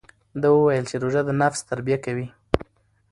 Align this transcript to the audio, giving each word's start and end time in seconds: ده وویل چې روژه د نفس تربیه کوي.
ده 0.41 0.47
وویل 0.51 0.85
چې 0.89 0.95
روژه 1.03 1.21
د 1.25 1.29
نفس 1.41 1.59
تربیه 1.69 1.97
کوي. 2.05 2.27